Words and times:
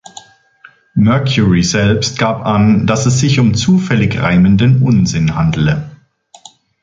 Mercury 0.95 1.61
selbst 1.61 2.17
gab 2.17 2.43
an, 2.43 2.87
dass 2.87 3.05
es 3.05 3.19
sich 3.19 3.39
um 3.39 3.53
zufällig 3.53 4.19
reimenden 4.19 4.81
Unsinn 4.81 5.35
handele. 5.35 5.91